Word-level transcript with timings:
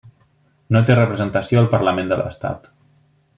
No 0.75 0.81
té 0.87 0.95
representació 0.95 1.61
al 1.61 1.69
parlament 1.75 2.11
de 2.13 2.21
l'estat. 2.23 2.67